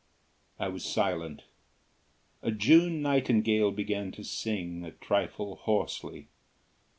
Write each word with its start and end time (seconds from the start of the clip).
I 0.57 0.67
was 0.67 0.83
silent. 0.83 1.43
A 2.41 2.49
June 2.49 3.03
nightingale 3.03 3.69
began 3.69 4.11
to 4.13 4.23
sing, 4.23 4.83
a 4.83 4.89
trifle 4.93 5.57
hoarsely. 5.57 6.27